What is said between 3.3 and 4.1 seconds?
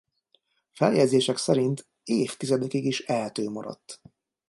maradt.